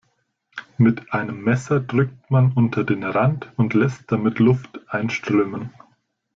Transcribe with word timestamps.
Mit 0.79 1.13
einem 1.13 1.43
Messer 1.43 1.79
drückt 1.79 2.31
man 2.31 2.53
unter 2.53 2.83
den 2.83 3.03
Rand 3.03 3.51
und 3.55 3.75
lässt 3.75 4.11
damit 4.11 4.39
Luft 4.39 4.79
einströmen. 4.87 5.69